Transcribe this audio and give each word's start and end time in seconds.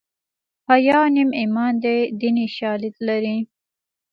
حیا 0.69 0.99
نیم 1.13 1.29
ایمان 1.39 1.73
دی 1.83 1.97
دیني 2.19 2.45
شالید 2.57 2.95
لري 3.07 3.37